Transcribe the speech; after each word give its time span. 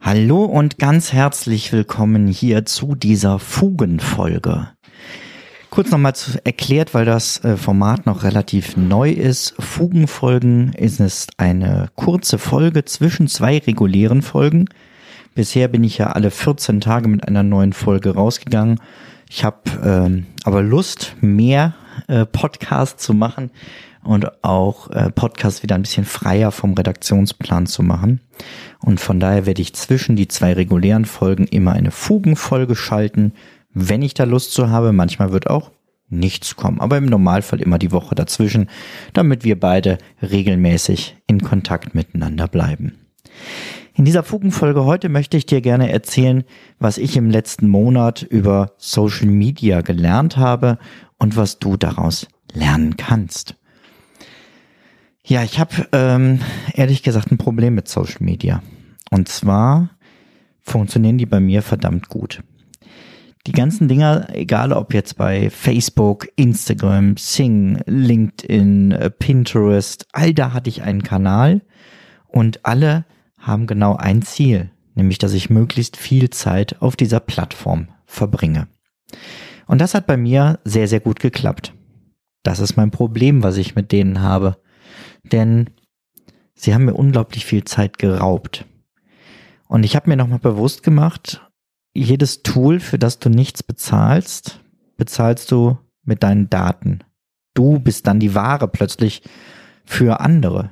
Hallo 0.00 0.44
und 0.44 0.78
ganz 0.78 1.14
herzlich 1.14 1.72
willkommen 1.72 2.26
hier 2.26 2.66
zu 2.66 2.94
dieser 2.94 3.38
Fugenfolge. 3.38 4.68
Kurz 5.70 5.90
nochmal 5.90 6.12
erklärt, 6.44 6.92
weil 6.92 7.06
das 7.06 7.42
äh, 7.44 7.56
Format 7.56 8.04
noch 8.04 8.24
relativ 8.24 8.76
neu 8.76 9.10
ist. 9.10 9.54
Fugenfolgen 9.58 10.74
ist 10.74 11.30
eine 11.38 11.88
kurze 11.94 12.36
Folge 12.36 12.84
zwischen 12.84 13.28
zwei 13.28 13.56
regulären 13.56 14.20
Folgen. 14.20 14.66
Bisher 15.34 15.68
bin 15.68 15.82
ich 15.82 15.96
ja 15.96 16.08
alle 16.08 16.30
14 16.30 16.82
Tage 16.82 17.08
mit 17.08 17.26
einer 17.26 17.42
neuen 17.42 17.72
Folge 17.72 18.14
rausgegangen. 18.14 18.80
Ich 19.30 19.44
habe 19.44 19.62
ähm, 19.82 20.26
aber 20.44 20.62
Lust, 20.62 21.16
mehr 21.22 21.74
äh, 22.06 22.26
Podcasts 22.26 23.02
zu 23.02 23.14
machen 23.14 23.50
und 24.04 24.44
auch 24.44 24.90
äh, 24.90 25.10
Podcasts 25.10 25.62
wieder 25.62 25.74
ein 25.74 25.82
bisschen 25.82 26.04
freier 26.04 26.50
vom 26.50 26.74
Redaktionsplan 26.74 27.66
zu 27.66 27.82
machen. 27.82 28.20
Und 28.80 29.00
von 29.00 29.20
daher 29.20 29.46
werde 29.46 29.62
ich 29.62 29.74
zwischen 29.74 30.16
die 30.16 30.28
zwei 30.28 30.52
regulären 30.52 31.04
Folgen 31.04 31.46
immer 31.46 31.72
eine 31.72 31.90
Fugenfolge 31.90 32.74
schalten, 32.74 33.32
wenn 33.72 34.02
ich 34.02 34.14
da 34.14 34.24
Lust 34.24 34.52
zu 34.52 34.70
habe. 34.70 34.92
Manchmal 34.92 35.32
wird 35.32 35.48
auch 35.48 35.70
nichts 36.08 36.56
kommen, 36.56 36.80
aber 36.80 36.98
im 36.98 37.06
Normalfall 37.06 37.60
immer 37.60 37.78
die 37.78 37.92
Woche 37.92 38.14
dazwischen, 38.14 38.68
damit 39.14 39.44
wir 39.44 39.58
beide 39.58 39.98
regelmäßig 40.20 41.16
in 41.26 41.40
Kontakt 41.40 41.94
miteinander 41.94 42.48
bleiben. 42.48 42.98
In 43.94 44.04
dieser 44.04 44.22
Fugenfolge 44.22 44.84
heute 44.84 45.08
möchte 45.08 45.36
ich 45.36 45.46
dir 45.46 45.60
gerne 45.60 45.90
erzählen, 45.90 46.44
was 46.78 46.98
ich 46.98 47.16
im 47.16 47.30
letzten 47.30 47.68
Monat 47.68 48.22
über 48.22 48.72
Social 48.78 49.26
Media 49.26 49.80
gelernt 49.82 50.36
habe 50.36 50.78
und 51.18 51.36
was 51.36 51.58
du 51.58 51.76
daraus 51.76 52.26
lernen 52.52 52.96
kannst. 52.96 53.56
Ja, 55.24 55.44
ich 55.44 55.60
habe 55.60 55.88
ähm, 55.92 56.40
ehrlich 56.74 57.02
gesagt 57.02 57.30
ein 57.30 57.38
Problem 57.38 57.74
mit 57.74 57.88
Social 57.88 58.18
Media. 58.20 58.62
Und 59.10 59.28
zwar 59.28 59.90
funktionieren 60.60 61.18
die 61.18 61.26
bei 61.26 61.38
mir 61.38 61.62
verdammt 61.62 62.08
gut. 62.08 62.42
Die 63.46 63.52
ganzen 63.52 63.88
Dinger, 63.88 64.28
egal 64.32 64.72
ob 64.72 64.94
jetzt 64.94 65.16
bei 65.16 65.50
Facebook, 65.50 66.28
Instagram, 66.36 67.16
Sing, 67.16 67.80
LinkedIn, 67.86 68.92
äh, 68.92 69.10
Pinterest, 69.10 70.06
all 70.12 70.32
da 70.32 70.52
hatte 70.52 70.70
ich 70.70 70.82
einen 70.82 71.02
Kanal 71.02 71.62
und 72.28 72.64
alle 72.64 73.04
haben 73.38 73.66
genau 73.66 73.96
ein 73.96 74.22
Ziel, 74.22 74.70
nämlich 74.94 75.18
dass 75.18 75.32
ich 75.32 75.50
möglichst 75.50 75.96
viel 75.96 76.30
Zeit 76.30 76.80
auf 76.80 76.94
dieser 76.94 77.18
Plattform 77.18 77.88
verbringe. 78.06 78.68
Und 79.66 79.80
das 79.80 79.94
hat 79.94 80.06
bei 80.06 80.16
mir 80.16 80.60
sehr, 80.64 80.86
sehr 80.86 81.00
gut 81.00 81.18
geklappt. 81.18 81.74
Das 82.44 82.60
ist 82.60 82.76
mein 82.76 82.90
Problem, 82.90 83.42
was 83.42 83.56
ich 83.56 83.74
mit 83.74 83.90
denen 83.92 84.20
habe. 84.20 84.56
Denn 85.24 85.70
sie 86.54 86.74
haben 86.74 86.84
mir 86.84 86.94
unglaublich 86.94 87.44
viel 87.44 87.64
Zeit 87.64 87.98
geraubt. 87.98 88.66
Und 89.68 89.84
ich 89.84 89.96
habe 89.96 90.10
mir 90.10 90.16
nochmal 90.16 90.38
bewusst 90.38 90.82
gemacht, 90.82 91.48
jedes 91.94 92.42
Tool, 92.42 92.80
für 92.80 92.98
das 92.98 93.18
du 93.18 93.28
nichts 93.28 93.62
bezahlst, 93.62 94.60
bezahlst 94.96 95.50
du 95.50 95.78
mit 96.04 96.22
deinen 96.22 96.50
Daten. 96.50 97.00
Du 97.54 97.78
bist 97.78 98.06
dann 98.06 98.20
die 98.20 98.34
Ware 98.34 98.68
plötzlich 98.68 99.22
für 99.84 100.20
andere. 100.20 100.70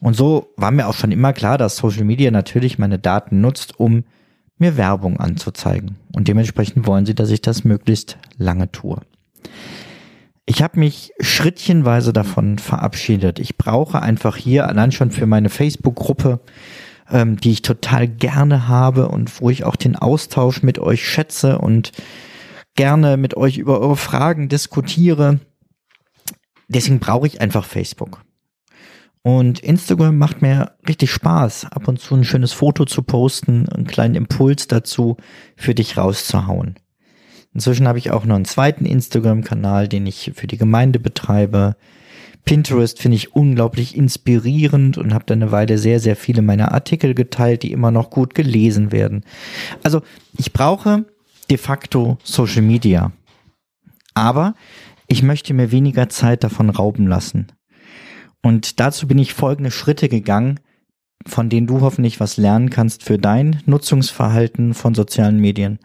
Und 0.00 0.14
so 0.14 0.52
war 0.56 0.70
mir 0.70 0.86
auch 0.86 0.94
schon 0.94 1.12
immer 1.12 1.32
klar, 1.32 1.58
dass 1.58 1.76
Social 1.76 2.04
Media 2.04 2.30
natürlich 2.30 2.78
meine 2.78 2.98
Daten 2.98 3.40
nutzt, 3.40 3.80
um 3.80 4.04
mir 4.58 4.76
Werbung 4.76 5.18
anzuzeigen. 5.18 5.96
Und 6.14 6.28
dementsprechend 6.28 6.86
wollen 6.86 7.06
sie, 7.06 7.14
dass 7.14 7.30
ich 7.30 7.42
das 7.42 7.64
möglichst 7.64 8.18
lange 8.36 8.70
tue. 8.70 9.00
Ich 10.50 10.62
habe 10.62 10.78
mich 10.78 11.12
schrittchenweise 11.20 12.12
davon 12.12 12.58
verabschiedet. 12.58 13.38
Ich 13.38 13.58
brauche 13.58 14.00
einfach 14.00 14.36
hier 14.36 14.66
allein 14.66 14.92
schon 14.92 15.10
für 15.10 15.26
meine 15.26 15.50
Facebook-Gruppe 15.50 16.40
ähm, 17.10 17.38
die 17.38 17.52
ich 17.52 17.62
total 17.62 18.08
gerne 18.08 18.68
habe 18.68 19.08
und 19.08 19.40
wo 19.40 19.50
ich 19.50 19.64
auch 19.64 19.76
den 19.76 19.96
Austausch 19.96 20.62
mit 20.62 20.78
euch 20.78 21.08
schätze 21.08 21.58
und 21.58 21.92
gerne 22.74 23.16
mit 23.16 23.36
euch 23.36 23.58
über 23.58 23.80
eure 23.80 23.96
Fragen 23.96 24.48
diskutiere. 24.48 25.40
Deswegen 26.68 26.98
brauche 26.98 27.26
ich 27.26 27.40
einfach 27.40 27.64
Facebook. 27.64 28.22
Und 29.22 29.60
Instagram 29.60 30.16
macht 30.16 30.42
mir 30.42 30.76
richtig 30.86 31.10
Spaß, 31.10 31.66
ab 31.66 31.88
und 31.88 32.00
zu 32.00 32.14
ein 32.14 32.24
schönes 32.24 32.52
Foto 32.52 32.84
zu 32.84 33.02
posten, 33.02 33.68
einen 33.68 33.86
kleinen 33.86 34.14
Impuls 34.14 34.68
dazu 34.68 35.16
für 35.56 35.74
dich 35.74 35.96
rauszuhauen. 35.96 36.76
Inzwischen 37.58 37.88
habe 37.88 37.98
ich 37.98 38.12
auch 38.12 38.24
noch 38.24 38.36
einen 38.36 38.44
zweiten 38.44 38.86
Instagram-Kanal, 38.86 39.88
den 39.88 40.06
ich 40.06 40.30
für 40.36 40.46
die 40.46 40.58
Gemeinde 40.58 41.00
betreibe. 41.00 41.74
Pinterest 42.44 43.02
finde 43.02 43.16
ich 43.16 43.34
unglaublich 43.34 43.96
inspirierend 43.96 44.96
und 44.96 45.12
habe 45.12 45.24
da 45.26 45.34
eine 45.34 45.50
Weile 45.50 45.76
sehr, 45.76 45.98
sehr 45.98 46.14
viele 46.14 46.40
meiner 46.40 46.70
Artikel 46.70 47.14
geteilt, 47.16 47.64
die 47.64 47.72
immer 47.72 47.90
noch 47.90 48.10
gut 48.10 48.36
gelesen 48.36 48.92
werden. 48.92 49.24
Also 49.82 50.02
ich 50.36 50.52
brauche 50.52 51.04
de 51.50 51.58
facto 51.58 52.16
Social 52.22 52.62
Media. 52.62 53.10
Aber 54.14 54.54
ich 55.08 55.24
möchte 55.24 55.52
mir 55.52 55.72
weniger 55.72 56.08
Zeit 56.08 56.44
davon 56.44 56.70
rauben 56.70 57.08
lassen. 57.08 57.48
Und 58.40 58.78
dazu 58.78 59.08
bin 59.08 59.18
ich 59.18 59.34
folgende 59.34 59.72
Schritte 59.72 60.08
gegangen, 60.08 60.60
von 61.26 61.48
denen 61.48 61.66
du 61.66 61.80
hoffentlich 61.80 62.20
was 62.20 62.36
lernen 62.36 62.70
kannst 62.70 63.02
für 63.02 63.18
dein 63.18 63.60
Nutzungsverhalten 63.66 64.74
von 64.74 64.94
sozialen 64.94 65.40
Medien. 65.40 65.80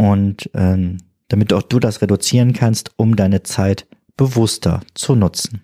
Und 0.00 0.48
ähm, 0.54 0.96
damit 1.28 1.52
auch 1.52 1.60
du 1.60 1.78
das 1.78 2.00
reduzieren 2.00 2.54
kannst, 2.54 2.92
um 2.96 3.16
deine 3.16 3.42
Zeit 3.42 3.86
bewusster 4.16 4.80
zu 4.94 5.14
nutzen. 5.14 5.60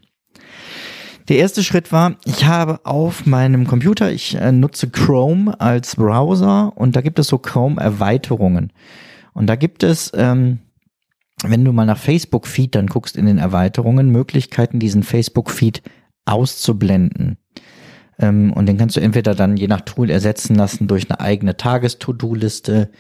Der 1.29 1.39
erste 1.39 1.65
Schritt 1.65 1.91
war, 1.91 2.17
ich 2.27 2.45
habe 2.45 2.85
auf 2.85 3.25
meinem 3.25 3.67
Computer, 3.67 4.13
ich 4.13 4.35
äh, 4.35 4.53
nutze 4.53 4.91
Chrome 4.91 5.59
als 5.59 5.97
Browser 5.97 6.75
und 6.77 6.97
da 6.97 7.01
gibt 7.01 7.19
es 7.19 7.29
so 7.29 7.39
Chrome-Erweiterungen. 7.39 8.75
Und 9.33 9.47
da 9.47 9.57
gibt 9.57 9.83
es, 9.83 10.13
ähm, 10.15 10.59
wenn 11.43 11.65
du 11.65 11.73
mal 11.73 11.87
nach 11.87 11.97
Facebook-Feed 11.97 12.75
dann 12.75 12.89
guckst 12.89 13.17
in 13.17 13.25
den 13.25 13.39
Erweiterungen, 13.39 14.11
Möglichkeiten, 14.11 14.81
diesen 14.81 15.03
Facebook-Feed 15.03 15.81
auszublenden. 16.27 17.39
Ähm, 18.19 18.53
und 18.53 18.67
den 18.67 18.79
kannst 18.79 18.97
du 18.97 19.01
entweder 19.01 19.35
dann 19.35 19.57
je 19.57 19.69
nach 19.69 19.83
Tool 19.83 20.11
ersetzen 20.11 20.55
lassen 20.55 20.87
durch 20.89 21.11
eine 21.11 21.21
eigene 21.21 21.57
Tages-To-Do-Liste. 21.57 22.91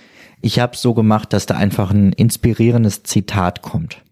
Ich 0.42 0.58
habe 0.58 0.76
so 0.76 0.94
gemacht, 0.94 1.32
dass 1.32 1.46
da 1.46 1.56
einfach 1.56 1.90
ein 1.90 2.12
inspirierendes 2.12 3.02
Zitat 3.02 3.62
kommt. 3.62 4.02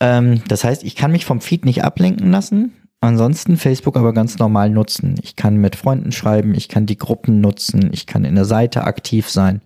Ähm, 0.00 0.42
das 0.48 0.64
heißt, 0.64 0.84
ich 0.84 0.96
kann 0.96 1.12
mich 1.12 1.24
vom 1.24 1.40
Feed 1.40 1.64
nicht 1.64 1.84
ablenken 1.84 2.30
lassen. 2.30 2.72
Ansonsten 3.00 3.56
Facebook 3.56 3.96
aber 3.96 4.12
ganz 4.12 4.38
normal 4.38 4.70
nutzen. 4.70 5.16
Ich 5.22 5.34
kann 5.34 5.56
mit 5.56 5.74
Freunden 5.74 6.12
schreiben, 6.12 6.54
ich 6.54 6.68
kann 6.68 6.86
die 6.86 6.98
Gruppen 6.98 7.40
nutzen, 7.40 7.90
ich 7.92 8.06
kann 8.06 8.24
in 8.24 8.36
der 8.36 8.44
Seite 8.44 8.84
aktiv 8.84 9.28
sein. 9.28 9.60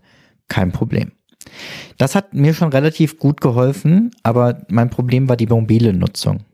Kein 0.49 0.73
Problem. 0.73 1.13
Das 1.99 2.15
hat 2.15 2.33
mir 2.33 2.55
schon 2.55 2.71
relativ 2.71 3.19
gut 3.19 3.41
geholfen, 3.41 4.11
aber 4.23 4.65
mein 4.69 4.89
Problem 4.89 5.29
war 5.29 5.37
die 5.37 5.47
mobile 5.47 5.93
Nutzung. 5.93 6.45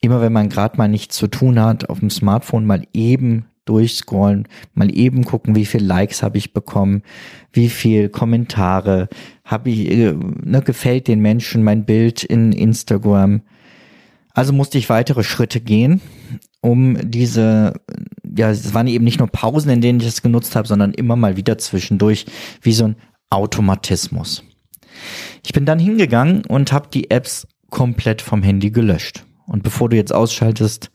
Immer 0.00 0.20
wenn 0.20 0.32
man 0.32 0.48
gerade 0.48 0.78
mal 0.78 0.88
nichts 0.88 1.16
zu 1.16 1.26
tun 1.26 1.60
hat, 1.60 1.90
auf 1.90 2.00
dem 2.00 2.10
Smartphone 2.10 2.64
mal 2.64 2.84
eben 2.92 3.46
durchscrollen, 3.66 4.48
mal 4.74 4.94
eben 4.94 5.24
gucken, 5.24 5.54
wie 5.54 5.66
viel 5.66 5.82
Likes 5.82 6.22
habe 6.22 6.38
ich 6.38 6.52
bekommen, 6.52 7.02
wie 7.52 7.68
viel 7.68 8.08
Kommentare 8.08 9.08
habe 9.44 9.70
ich, 9.70 9.90
äh, 9.90 10.14
ne, 10.14 10.62
gefällt 10.62 11.06
den 11.06 11.20
Menschen 11.20 11.62
mein 11.62 11.84
Bild 11.84 12.24
in 12.24 12.52
Instagram. 12.52 13.42
Also 14.32 14.52
musste 14.52 14.78
ich 14.78 14.88
weitere 14.88 15.22
Schritte 15.22 15.60
gehen, 15.60 16.00
um 16.60 16.96
diese, 17.10 17.74
ja, 18.36 18.50
es 18.50 18.74
waren 18.74 18.86
eben 18.86 19.04
nicht 19.04 19.18
nur 19.18 19.28
Pausen, 19.28 19.70
in 19.70 19.80
denen 19.80 20.00
ich 20.00 20.06
das 20.06 20.22
genutzt 20.22 20.56
habe, 20.56 20.66
sondern 20.66 20.92
immer 20.92 21.16
mal 21.16 21.36
wieder 21.36 21.58
zwischendurch, 21.58 22.26
wie 22.62 22.72
so 22.72 22.84
ein 22.84 22.96
Automatismus. 23.28 24.44
Ich 25.44 25.52
bin 25.52 25.64
dann 25.64 25.78
hingegangen 25.78 26.44
und 26.46 26.72
habe 26.72 26.88
die 26.92 27.10
Apps 27.10 27.46
komplett 27.70 28.22
vom 28.22 28.42
Handy 28.42 28.70
gelöscht. 28.70 29.24
Und 29.50 29.62
bevor 29.62 29.88
du 29.88 29.96
jetzt 29.96 30.14
ausschaltest, 30.14 30.90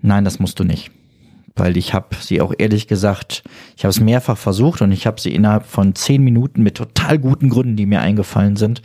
nein, 0.00 0.24
das 0.24 0.40
musst 0.40 0.58
du 0.58 0.64
nicht 0.64 0.90
weil 1.56 1.76
ich 1.76 1.94
habe 1.94 2.14
sie 2.20 2.40
auch 2.40 2.52
ehrlich 2.56 2.86
gesagt, 2.86 3.42
ich 3.76 3.84
habe 3.84 3.90
es 3.90 4.00
mehrfach 4.00 4.36
versucht 4.36 4.82
und 4.82 4.92
ich 4.92 5.06
habe 5.06 5.20
sie 5.20 5.34
innerhalb 5.34 5.64
von 5.64 5.94
zehn 5.94 6.22
Minuten 6.22 6.62
mit 6.62 6.76
total 6.76 7.18
guten 7.18 7.48
Gründen, 7.48 7.76
die 7.76 7.86
mir 7.86 8.00
eingefallen 8.00 8.56
sind 8.56 8.82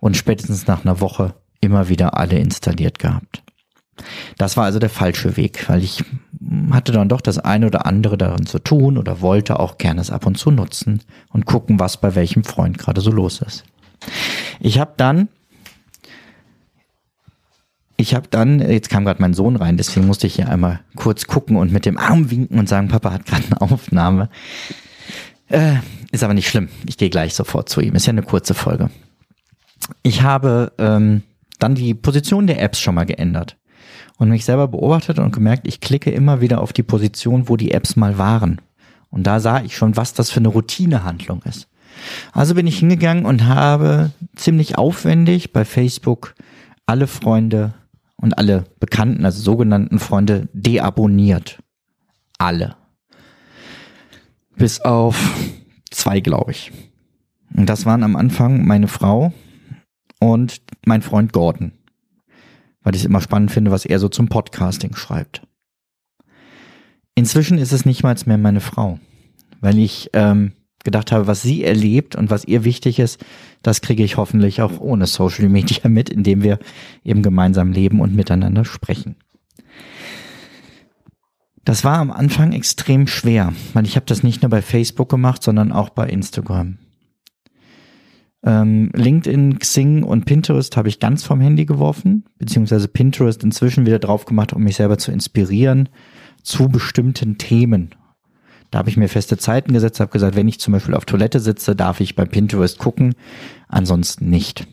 und 0.00 0.16
spätestens 0.16 0.66
nach 0.66 0.84
einer 0.84 1.00
Woche 1.00 1.34
immer 1.60 1.88
wieder 1.88 2.16
alle 2.16 2.38
installiert 2.38 2.98
gehabt. 2.98 3.42
Das 4.38 4.56
war 4.56 4.64
also 4.64 4.78
der 4.78 4.90
falsche 4.90 5.36
Weg, 5.36 5.68
weil 5.68 5.82
ich 5.82 6.02
hatte 6.70 6.92
dann 6.92 7.08
doch 7.08 7.20
das 7.20 7.38
eine 7.38 7.66
oder 7.66 7.84
andere 7.84 8.16
darin 8.16 8.46
zu 8.46 8.60
tun 8.60 8.96
oder 8.96 9.20
wollte 9.20 9.58
auch 9.60 9.76
gerne 9.76 10.00
es 10.00 10.10
ab 10.10 10.24
und 10.24 10.38
zu 10.38 10.50
nutzen 10.50 11.02
und 11.30 11.46
gucken, 11.46 11.80
was 11.80 12.00
bei 12.00 12.14
welchem 12.14 12.44
Freund 12.44 12.78
gerade 12.78 13.00
so 13.00 13.10
los 13.10 13.42
ist. 13.42 13.64
Ich 14.60 14.78
habe 14.78 14.92
dann 14.96 15.28
ich 18.00 18.14
habe 18.14 18.28
dann, 18.30 18.60
jetzt 18.60 18.90
kam 18.90 19.04
gerade 19.04 19.20
mein 19.20 19.34
Sohn 19.34 19.56
rein, 19.56 19.76
deswegen 19.76 20.06
musste 20.06 20.28
ich 20.28 20.36
hier 20.36 20.48
einmal 20.48 20.80
kurz 20.94 21.26
gucken 21.26 21.56
und 21.56 21.72
mit 21.72 21.84
dem 21.84 21.98
Arm 21.98 22.30
winken 22.30 22.58
und 22.58 22.68
sagen, 22.68 22.88
Papa 22.88 23.12
hat 23.12 23.26
gerade 23.26 23.42
eine 23.50 23.60
Aufnahme. 23.60 24.30
Äh, 25.48 25.76
ist 26.12 26.22
aber 26.22 26.32
nicht 26.32 26.48
schlimm. 26.48 26.68
Ich 26.86 26.96
gehe 26.96 27.10
gleich 27.10 27.34
sofort 27.34 27.68
zu 27.68 27.80
ihm. 27.80 27.96
Ist 27.96 28.06
ja 28.06 28.12
eine 28.12 28.22
kurze 28.22 28.54
Folge. 28.54 28.90
Ich 30.02 30.22
habe 30.22 30.72
ähm, 30.78 31.22
dann 31.58 31.74
die 31.74 31.92
Position 31.94 32.46
der 32.46 32.62
Apps 32.62 32.78
schon 32.78 32.94
mal 32.94 33.04
geändert 33.04 33.56
und 34.16 34.28
mich 34.28 34.44
selber 34.44 34.68
beobachtet 34.68 35.18
und 35.18 35.32
gemerkt, 35.32 35.66
ich 35.66 35.80
klicke 35.80 36.10
immer 36.10 36.40
wieder 36.40 36.60
auf 36.60 36.72
die 36.72 36.84
Position, 36.84 37.48
wo 37.48 37.56
die 37.56 37.72
Apps 37.72 37.96
mal 37.96 38.16
waren. 38.16 38.60
Und 39.10 39.26
da 39.26 39.40
sah 39.40 39.60
ich 39.60 39.76
schon, 39.76 39.96
was 39.96 40.12
das 40.12 40.30
für 40.30 40.40
eine 40.40 40.48
Routinehandlung 40.48 41.42
ist. 41.42 41.66
Also 42.32 42.54
bin 42.54 42.68
ich 42.68 42.78
hingegangen 42.78 43.24
und 43.24 43.46
habe 43.46 44.12
ziemlich 44.36 44.78
aufwendig 44.78 45.52
bei 45.52 45.64
Facebook 45.64 46.34
alle 46.86 47.08
Freunde 47.08 47.74
und 48.20 48.36
alle 48.36 48.64
bekannten, 48.80 49.24
also 49.24 49.40
sogenannten 49.40 49.98
Freunde 49.98 50.48
deabonniert. 50.52 51.62
Alle. 52.38 52.76
Bis 54.56 54.80
auf 54.80 55.16
zwei, 55.90 56.20
glaube 56.20 56.50
ich. 56.50 56.72
Und 57.54 57.68
das 57.68 57.86
waren 57.86 58.02
am 58.02 58.16
Anfang 58.16 58.66
meine 58.66 58.88
Frau 58.88 59.32
und 60.20 60.60
mein 60.84 61.02
Freund 61.02 61.32
Gordon. 61.32 61.72
Weil 62.82 62.94
ich 62.94 63.02
es 63.02 63.06
immer 63.06 63.20
spannend 63.20 63.50
finde, 63.50 63.70
was 63.70 63.84
er 63.84 63.98
so 63.98 64.08
zum 64.08 64.28
Podcasting 64.28 64.94
schreibt. 64.94 65.42
Inzwischen 67.14 67.58
ist 67.58 67.72
es 67.72 67.84
nicht 67.84 68.02
mal 68.02 68.16
mehr 68.26 68.38
meine 68.38 68.60
Frau. 68.60 68.98
Weil 69.60 69.78
ich 69.78 70.10
ähm, 70.12 70.52
gedacht 70.88 71.12
habe, 71.12 71.26
was 71.26 71.42
sie 71.42 71.64
erlebt 71.64 72.16
und 72.16 72.30
was 72.30 72.44
ihr 72.44 72.64
wichtig 72.64 72.98
ist, 72.98 73.22
das 73.62 73.82
kriege 73.82 74.02
ich 74.02 74.16
hoffentlich 74.16 74.62
auch 74.62 74.80
ohne 74.80 75.06
Social 75.06 75.48
Media 75.48 75.88
mit, 75.88 76.08
indem 76.08 76.42
wir 76.42 76.58
eben 77.04 77.22
gemeinsam 77.22 77.72
leben 77.72 78.00
und 78.00 78.16
miteinander 78.16 78.64
sprechen. 78.64 79.16
Das 81.64 81.84
war 81.84 81.98
am 81.98 82.10
Anfang 82.10 82.52
extrem 82.52 83.06
schwer, 83.06 83.52
weil 83.74 83.84
ich 83.84 83.96
habe 83.96 84.06
das 84.06 84.22
nicht 84.22 84.40
nur 84.40 84.48
bei 84.48 84.62
Facebook 84.62 85.10
gemacht, 85.10 85.42
sondern 85.42 85.70
auch 85.70 85.90
bei 85.90 86.08
Instagram. 86.08 86.78
Ähm, 88.42 88.90
LinkedIn, 88.94 89.58
Xing 89.58 90.02
und 90.02 90.24
Pinterest 90.24 90.76
habe 90.78 90.88
ich 90.88 91.00
ganz 91.00 91.24
vom 91.24 91.42
Handy 91.42 91.66
geworfen, 91.66 92.24
beziehungsweise 92.38 92.88
Pinterest 92.88 93.44
inzwischen 93.44 93.84
wieder 93.84 93.98
drauf 93.98 94.24
gemacht, 94.24 94.54
um 94.54 94.62
mich 94.62 94.76
selber 94.76 94.96
zu 94.96 95.12
inspirieren 95.12 95.90
zu 96.42 96.68
bestimmten 96.68 97.36
Themen 97.36 97.94
da 98.70 98.78
habe 98.78 98.90
ich 98.90 98.96
mir 98.96 99.08
feste 99.08 99.38
Zeiten 99.38 99.72
gesetzt, 99.72 100.00
habe 100.00 100.10
gesagt, 100.10 100.36
wenn 100.36 100.48
ich 100.48 100.60
zum 100.60 100.72
Beispiel 100.72 100.94
auf 100.94 101.06
Toilette 101.06 101.40
sitze, 101.40 101.74
darf 101.74 102.00
ich 102.00 102.14
bei 102.14 102.24
Pinterest 102.24 102.78
gucken, 102.78 103.14
ansonsten 103.68 104.28
nicht. 104.28 104.66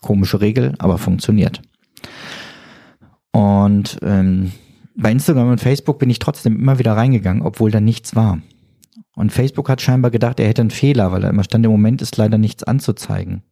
Komische 0.00 0.40
Regel, 0.40 0.74
aber 0.78 0.98
funktioniert. 0.98 1.60
Und 3.32 3.98
ähm, 4.02 4.52
bei 4.96 5.10
Instagram 5.12 5.50
und 5.50 5.60
Facebook 5.60 5.98
bin 5.98 6.10
ich 6.10 6.18
trotzdem 6.18 6.58
immer 6.58 6.78
wieder 6.78 6.96
reingegangen, 6.96 7.42
obwohl 7.42 7.70
da 7.70 7.80
nichts 7.80 8.16
war. 8.16 8.40
Und 9.14 9.32
Facebook 9.32 9.68
hat 9.68 9.82
scheinbar 9.82 10.10
gedacht, 10.10 10.40
er 10.40 10.48
hätte 10.48 10.62
einen 10.62 10.70
Fehler, 10.70 11.12
weil 11.12 11.20
da 11.20 11.28
immer 11.28 11.44
stand, 11.44 11.64
im 11.64 11.70
Moment 11.70 12.00
ist 12.02 12.16
leider 12.16 12.38
nichts 12.38 12.62
anzuzeigen. 12.62 13.42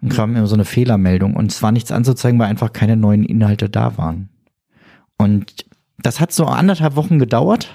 Und 0.00 0.14
kam 0.14 0.36
immer 0.36 0.46
so 0.46 0.54
eine 0.54 0.64
Fehlermeldung. 0.64 1.34
Und 1.34 1.50
es 1.50 1.60
war 1.60 1.72
nichts 1.72 1.90
anzuzeigen, 1.90 2.38
weil 2.38 2.48
einfach 2.48 2.72
keine 2.72 2.96
neuen 2.96 3.24
Inhalte 3.24 3.68
da 3.68 3.98
waren. 3.98 4.28
Und 5.16 5.66
das 5.98 6.20
hat 6.20 6.30
so 6.30 6.46
anderthalb 6.46 6.94
Wochen 6.94 7.18
gedauert 7.18 7.74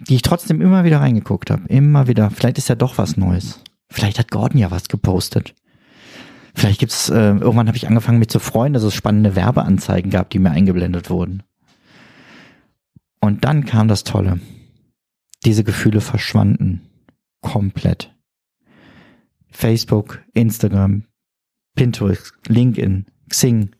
die 0.00 0.16
ich 0.16 0.22
trotzdem 0.22 0.60
immer 0.60 0.84
wieder 0.84 1.00
reingeguckt 1.00 1.50
habe. 1.50 1.68
Immer 1.68 2.06
wieder. 2.06 2.30
Vielleicht 2.30 2.58
ist 2.58 2.68
ja 2.68 2.74
doch 2.74 2.98
was 2.98 3.16
Neues. 3.16 3.60
Vielleicht 3.90 4.18
hat 4.18 4.30
Gordon 4.30 4.58
ja 4.58 4.70
was 4.70 4.88
gepostet. 4.88 5.54
Vielleicht 6.54 6.80
gibt's, 6.80 7.08
äh, 7.08 7.30
irgendwann 7.30 7.68
habe 7.68 7.76
ich 7.76 7.86
angefangen 7.86 8.18
mit 8.18 8.32
zu 8.32 8.40
freuen, 8.40 8.72
dass 8.72 8.82
es 8.82 8.94
spannende 8.94 9.36
Werbeanzeigen 9.36 10.10
gab, 10.10 10.30
die 10.30 10.38
mir 10.38 10.50
eingeblendet 10.50 11.08
wurden. 11.08 11.44
Und 13.20 13.44
dann 13.44 13.64
kam 13.64 13.86
das 13.86 14.04
Tolle. 14.04 14.40
Diese 15.44 15.62
Gefühle 15.62 16.00
verschwanden. 16.00 16.82
Komplett. 17.40 18.12
Facebook, 19.50 20.20
Instagram, 20.34 21.04
Pinterest, 21.76 22.32
LinkedIn, 22.48 23.06
Xing 23.28 23.70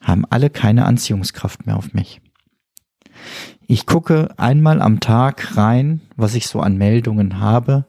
haben 0.00 0.24
alle 0.30 0.48
keine 0.48 0.86
Anziehungskraft 0.86 1.66
mehr 1.66 1.76
auf 1.76 1.92
mich. 1.92 2.21
Ich 3.66 3.86
gucke 3.86 4.28
einmal 4.36 4.82
am 4.82 5.00
Tag 5.00 5.56
rein, 5.56 6.00
was 6.16 6.34
ich 6.34 6.46
so 6.46 6.60
an 6.60 6.76
Meldungen 6.76 7.40
habe. 7.40 7.86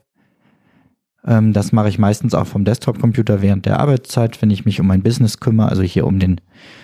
Ähm, 1.25 1.53
das 1.53 1.71
mache 1.71 1.89
ich 1.89 1.99
meistens 1.99 2.33
auch 2.33 2.47
vom 2.47 2.65
Desktop-Computer 2.65 3.41
während 3.41 3.65
der 3.65 3.79
Arbeitszeit, 3.79 4.41
wenn 4.41 4.51
ich 4.51 4.65
mich 4.65 4.79
um 4.79 4.87
mein 4.87 5.03
Business 5.03 5.39
kümmere, 5.39 5.69
also 5.69 5.81
hier 5.81 6.05
um 6.05 6.19
den 6.19 6.41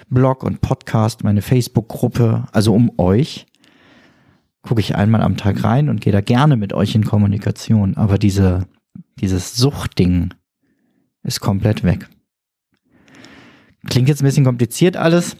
Blog 0.09 0.43
und 0.43 0.61
Podcast, 0.61 1.23
meine 1.23 1.41
Facebook-Gruppe, 1.41 2.45
also 2.51 2.73
um 2.73 2.91
euch. 2.97 3.45
Gucke 4.61 4.81
ich 4.81 4.95
einmal 4.95 5.21
am 5.21 5.37
Tag 5.37 5.63
rein 5.63 5.89
und 5.89 6.01
gehe 6.01 6.13
da 6.13 6.21
gerne 6.21 6.57
mit 6.57 6.73
euch 6.73 6.95
in 6.95 7.05
Kommunikation. 7.05 7.95
Aber 7.95 8.17
diese, 8.17 8.67
dieses 9.19 9.55
Suchtding 9.55 10.33
ist 11.23 11.39
komplett 11.39 11.83
weg. 11.83 12.09
Klingt 13.87 14.09
jetzt 14.09 14.21
ein 14.21 14.25
bisschen 14.25 14.43
kompliziert 14.43 14.97
alles 14.97 15.37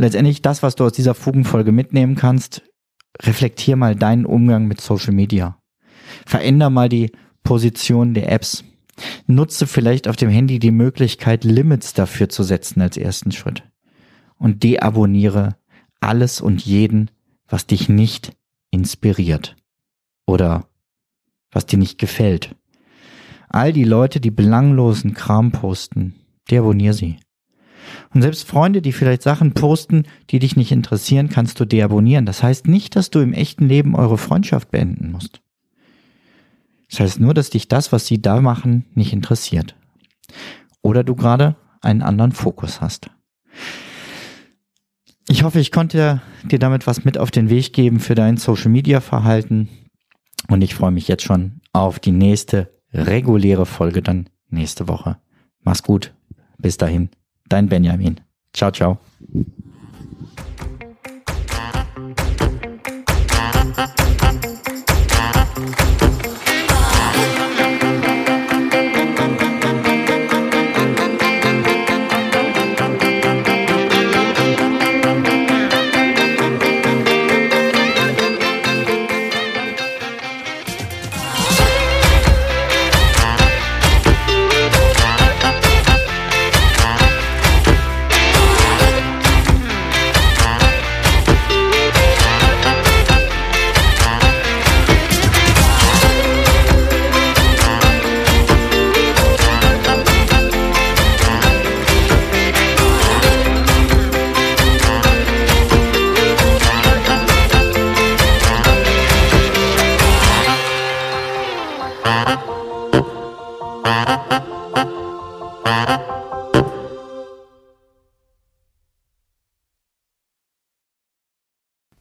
letztendlich 0.00 0.40
das, 0.42 0.62
was 0.62 0.74
du 0.76 0.84
aus 0.84 0.92
dieser 0.92 1.14
Fugenfolge 1.14 1.72
mitnehmen 1.72 2.16
kannst, 2.16 2.62
reflektier 3.22 3.76
mal 3.76 3.94
deinen 3.94 4.24
Umgang 4.24 4.66
mit 4.66 4.80
Social 4.80 5.12
Media. 5.12 5.58
Veränder 6.26 6.70
mal 6.70 6.88
die 6.88 7.12
Position 7.44 8.14
der 8.14 8.32
Apps. 8.32 8.64
Nutze 9.26 9.66
vielleicht 9.66 10.08
auf 10.08 10.16
dem 10.16 10.30
Handy 10.30 10.58
die 10.58 10.70
Möglichkeit, 10.70 11.44
Limits 11.44 11.92
dafür 11.92 12.28
zu 12.28 12.42
setzen 12.42 12.80
als 12.80 12.96
ersten 12.96 13.30
Schritt. 13.30 13.62
Und 14.36 14.62
deabonniere 14.62 15.56
alles 16.00 16.40
und 16.40 16.64
jeden, 16.64 17.10
was 17.46 17.66
dich 17.66 17.88
nicht 17.88 18.32
inspiriert 18.70 19.56
oder 20.26 20.66
was 21.50 21.66
dir 21.66 21.78
nicht 21.78 21.98
gefällt. 21.98 22.54
All 23.48 23.72
die 23.72 23.84
Leute, 23.84 24.20
die 24.20 24.30
belanglosen 24.30 25.12
Kram 25.12 25.52
posten, 25.52 26.14
deabonniere 26.50 26.94
sie. 26.94 27.18
Und 28.14 28.22
selbst 28.22 28.46
Freunde, 28.46 28.82
die 28.82 28.92
vielleicht 28.92 29.22
Sachen 29.22 29.52
posten, 29.52 30.04
die 30.30 30.38
dich 30.38 30.56
nicht 30.56 30.72
interessieren, 30.72 31.28
kannst 31.28 31.60
du 31.60 31.64
deabonnieren. 31.64 32.26
Das 32.26 32.42
heißt 32.42 32.66
nicht, 32.68 32.96
dass 32.96 33.10
du 33.10 33.20
im 33.20 33.32
echten 33.32 33.68
Leben 33.68 33.94
eure 33.94 34.18
Freundschaft 34.18 34.70
beenden 34.70 35.12
musst. 35.12 35.40
Das 36.90 37.00
heißt 37.00 37.20
nur, 37.20 37.34
dass 37.34 37.50
dich 37.50 37.68
das, 37.68 37.92
was 37.92 38.06
sie 38.06 38.20
da 38.20 38.40
machen, 38.40 38.84
nicht 38.94 39.12
interessiert. 39.12 39.76
Oder 40.82 41.04
du 41.04 41.14
gerade 41.14 41.56
einen 41.80 42.02
anderen 42.02 42.32
Fokus 42.32 42.80
hast. 42.80 43.10
Ich 45.28 45.44
hoffe, 45.44 45.60
ich 45.60 45.70
konnte 45.70 46.20
dir 46.42 46.58
damit 46.58 46.86
was 46.86 47.04
mit 47.04 47.16
auf 47.16 47.30
den 47.30 47.50
Weg 47.50 47.72
geben 47.72 48.00
für 48.00 48.16
dein 48.16 48.36
Social 48.36 48.70
Media 48.70 49.00
Verhalten. 49.00 49.68
Und 50.48 50.62
ich 50.62 50.74
freue 50.74 50.90
mich 50.90 51.06
jetzt 51.06 51.22
schon 51.22 51.60
auf 51.72 52.00
die 52.00 52.10
nächste 52.10 52.74
reguläre 52.92 53.66
Folge 53.66 54.02
dann 54.02 54.28
nächste 54.48 54.88
Woche. 54.88 55.18
Mach's 55.62 55.84
gut. 55.84 56.12
Bis 56.58 56.76
dahin. 56.76 57.10
Dein 57.50 57.68
Benjamin. 57.68 58.20
Ciao, 58.54 58.70
ciao. 58.70 58.98